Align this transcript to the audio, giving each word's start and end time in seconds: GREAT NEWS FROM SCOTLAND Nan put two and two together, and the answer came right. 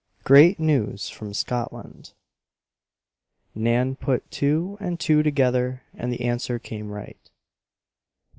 GREAT 0.23 0.59
NEWS 0.59 1.09
FROM 1.09 1.31
SCOTLAND 1.31 2.13
Nan 3.53 3.95
put 3.95 4.31
two 4.31 4.75
and 4.79 4.99
two 4.99 5.21
together, 5.21 5.83
and 5.93 6.11
the 6.11 6.21
answer 6.21 6.57
came 6.57 6.89
right. 6.89 7.29